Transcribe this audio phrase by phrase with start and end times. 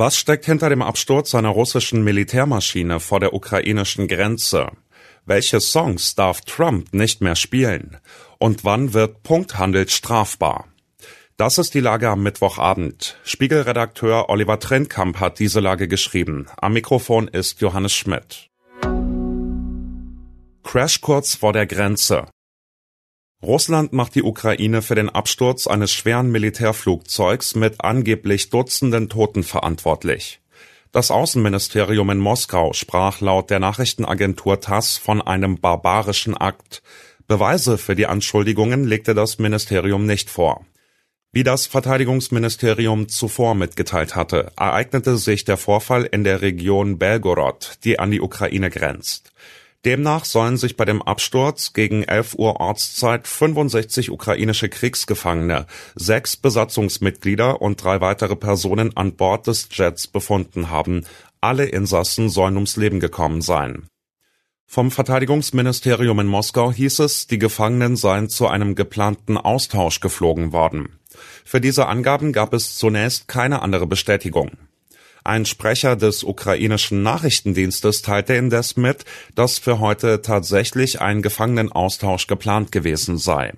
[0.00, 4.70] Was steckt hinter dem Absturz einer russischen Militärmaschine vor der ukrainischen Grenze?
[5.26, 7.98] Welche Songs darf Trump nicht mehr spielen?
[8.38, 10.68] Und wann wird Punkthandel strafbar?
[11.36, 13.18] Das ist die Lage am Mittwochabend.
[13.24, 16.46] Spiegelredakteur Oliver Trendkamp hat diese Lage geschrieben.
[16.56, 18.48] Am Mikrofon ist Johannes Schmidt.
[20.62, 22.24] Crash kurz vor der Grenze.
[23.42, 30.40] Russland macht die Ukraine für den Absturz eines schweren Militärflugzeugs mit angeblich Dutzenden Toten verantwortlich.
[30.92, 36.82] Das Außenministerium in Moskau sprach laut der Nachrichtenagentur TASS von einem barbarischen Akt.
[37.26, 40.66] Beweise für die Anschuldigungen legte das Ministerium nicht vor.
[41.32, 48.00] Wie das Verteidigungsministerium zuvor mitgeteilt hatte, ereignete sich der Vorfall in der Region Belgorod, die
[48.00, 49.32] an die Ukraine grenzt.
[49.86, 57.62] Demnach sollen sich bei dem Absturz gegen 11 Uhr Ortszeit 65 ukrainische Kriegsgefangene, sechs Besatzungsmitglieder
[57.62, 61.06] und drei weitere Personen an Bord des Jets befunden haben.
[61.40, 63.86] Alle Insassen sollen ums Leben gekommen sein.
[64.66, 71.00] Vom Verteidigungsministerium in Moskau hieß es, die Gefangenen seien zu einem geplanten Austausch geflogen worden.
[71.44, 74.52] Für diese Angaben gab es zunächst keine andere Bestätigung.
[75.24, 79.04] Ein Sprecher des ukrainischen Nachrichtendienstes teilte indes mit,
[79.34, 83.52] dass für heute tatsächlich ein Gefangenenaustausch geplant gewesen sei.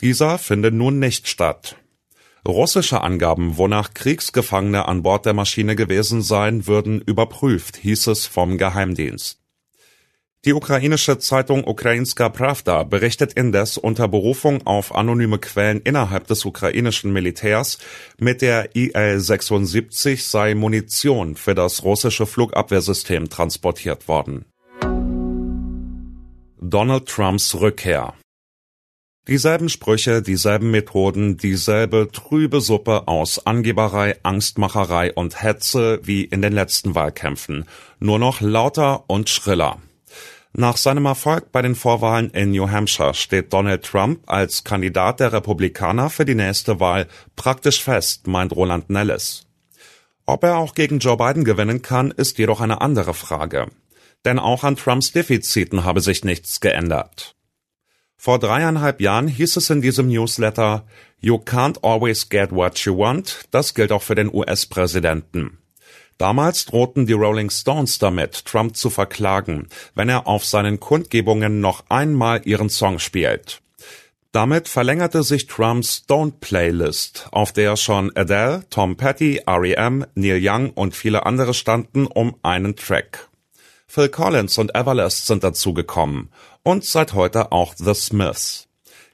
[0.00, 1.76] Dieser finde nun nicht statt.
[2.46, 8.58] Russische Angaben, wonach Kriegsgefangene an Bord der Maschine gewesen seien, würden überprüft, hieß es vom
[8.58, 9.43] Geheimdienst.
[10.44, 17.14] Die ukrainische Zeitung Ukrainska Pravda berichtet indes unter Berufung auf anonyme Quellen innerhalb des ukrainischen
[17.14, 17.78] Militärs,
[18.18, 24.44] mit der IL-76 sei Munition für das russische Flugabwehrsystem transportiert worden.
[26.60, 28.12] Donald Trumps Rückkehr
[29.26, 36.52] Dieselben Sprüche, dieselben Methoden, dieselbe trübe Suppe aus Angeberei, Angstmacherei und Hetze wie in den
[36.52, 37.64] letzten Wahlkämpfen,
[37.98, 39.78] nur noch lauter und schriller.
[40.56, 45.32] Nach seinem Erfolg bei den Vorwahlen in New Hampshire steht Donald Trump als Kandidat der
[45.32, 49.48] Republikaner für die nächste Wahl praktisch fest, meint Roland Nellis.
[50.26, 53.66] Ob er auch gegen Joe Biden gewinnen kann, ist jedoch eine andere Frage.
[54.24, 57.34] Denn auch an Trumps Defiziten habe sich nichts geändert.
[58.16, 60.86] Vor dreieinhalb Jahren hieß es in diesem Newsletter,
[61.18, 65.58] You can't always get what you want, das gilt auch für den US-Präsidenten.
[66.18, 71.84] Damals drohten die Rolling Stones damit, Trump zu verklagen, wenn er auf seinen Kundgebungen noch
[71.88, 73.60] einmal ihren Song spielt.
[74.34, 80.70] Damit verlängerte sich Trumps Don't Playlist, auf der schon Adele, Tom Petty, R.E.M., Neil Young
[80.70, 83.28] und viele andere standen, um einen Track.
[83.86, 86.30] Phil Collins und Everlast sind dazugekommen
[86.64, 88.66] und seit heute auch The Smiths.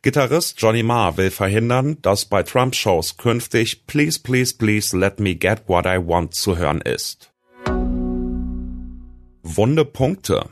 [0.00, 5.62] Gitarrist Johnny Marr will verhindern, dass bei Trump-Shows künftig Please, Please, Please Let Me Get
[5.66, 7.32] What I Want zu hören ist.
[9.42, 10.50] Wunde Punkte.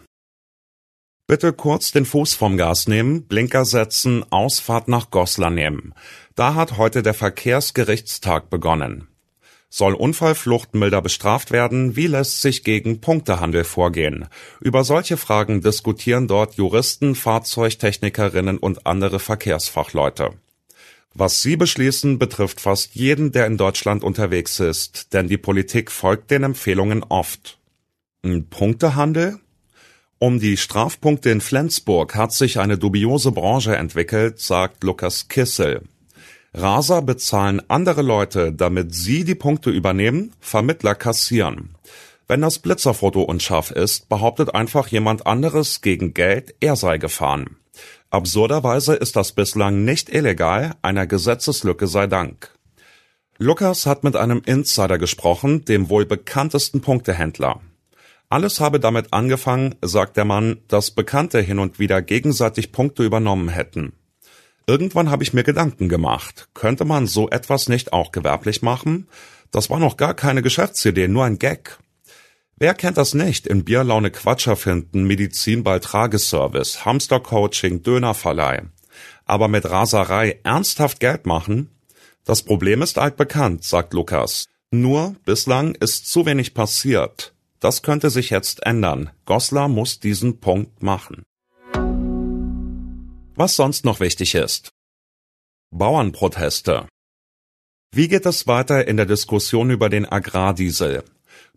[1.28, 5.94] Bitte kurz den Fuß vom Gas nehmen, Blinker setzen, Ausfahrt nach Goslar nehmen.
[6.34, 9.08] Da hat heute der Verkehrsgerichtstag begonnen.
[9.68, 11.96] Soll Unfallflucht milder bestraft werden?
[11.96, 14.28] Wie lässt sich gegen Punktehandel vorgehen?
[14.60, 20.34] Über solche Fragen diskutieren dort Juristen, Fahrzeugtechnikerinnen und andere Verkehrsfachleute.
[21.14, 26.30] Was sie beschließen, betrifft fast jeden, der in Deutschland unterwegs ist, denn die Politik folgt
[26.30, 27.58] den Empfehlungen oft.
[28.22, 29.40] Ein Punktehandel?
[30.18, 35.82] Um die Strafpunkte in Flensburg hat sich eine dubiose Branche entwickelt, sagt Lukas Kissel.
[36.54, 41.76] Raser bezahlen andere Leute, damit sie die Punkte übernehmen, Vermittler kassieren.
[42.28, 47.56] Wenn das Blitzerfoto unscharf ist, behauptet einfach jemand anderes gegen Geld, er sei gefahren.
[48.10, 52.52] Absurderweise ist das bislang nicht illegal, einer Gesetzeslücke sei Dank.
[53.38, 57.60] Lukas hat mit einem Insider gesprochen, dem wohl bekanntesten Punktehändler.
[58.28, 63.50] Alles habe damit angefangen, sagt der Mann, dass Bekannte hin und wieder gegenseitig Punkte übernommen
[63.50, 63.92] hätten.
[64.68, 69.06] Irgendwann habe ich mir Gedanken gemacht, könnte man so etwas nicht auch gewerblich machen?
[69.52, 71.78] Das war noch gar keine Geschäftsidee, nur ein Gag.
[72.56, 73.46] Wer kennt das nicht?
[73.46, 78.62] In Bierlaune Quatscher finden, Medizin bei Trageservice, Hamstercoaching, Dönerverleih.
[79.24, 81.70] Aber mit Raserei ernsthaft Geld machen?
[82.24, 84.46] Das Problem ist altbekannt, sagt Lukas.
[84.72, 87.34] Nur bislang ist zu wenig passiert.
[87.60, 89.10] Das könnte sich jetzt ändern.
[89.26, 91.22] Goslar muss diesen Punkt machen.
[93.38, 94.70] Was sonst noch wichtig ist.
[95.70, 96.88] Bauernproteste.
[97.94, 101.04] Wie geht es weiter in der Diskussion über den Agrardiesel?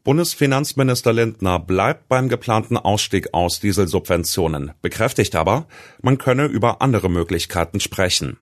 [0.04, 5.68] Bundesfinanzminister Lindner bleibt beim geplanten Ausstieg aus Dieselsubventionen, bekräftigt aber,
[6.02, 8.38] man könne über andere Möglichkeiten sprechen.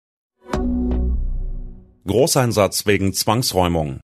[2.07, 3.99] Großeinsatz wegen Zwangsräumung.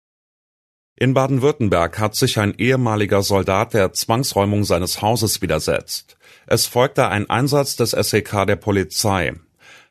[0.95, 6.17] In Baden-Württemberg hat sich ein ehemaliger Soldat der Zwangsräumung seines Hauses widersetzt.
[6.47, 9.33] Es folgte ein Einsatz des SEK der Polizei.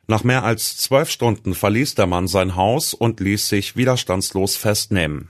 [0.07, 5.29] Nach mehr als zwölf Stunden verließ der Mann sein Haus und ließ sich widerstandslos festnehmen.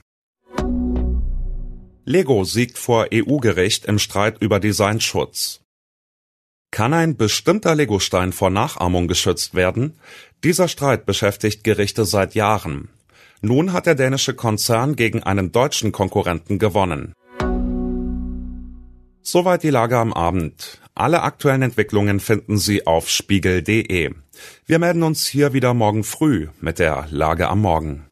[2.04, 5.60] Lego siegt vor EU-Gericht im Streit über Designschutz.
[6.72, 9.98] Kann ein bestimmter Legostein vor Nachahmung geschützt werden?
[10.42, 12.88] Dieser Streit beschäftigt Gerichte seit Jahren.
[13.42, 17.12] Nun hat der dänische Konzern gegen einen deutschen Konkurrenten gewonnen.
[19.20, 20.80] Soweit die Lage am Abend.
[20.94, 24.12] Alle aktuellen Entwicklungen finden Sie auf spiegel.de.
[24.66, 28.06] Wir melden uns hier wieder morgen früh mit der Lage am Morgen.